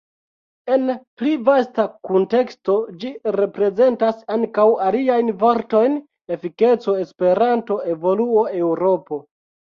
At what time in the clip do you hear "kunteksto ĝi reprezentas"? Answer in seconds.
2.09-4.25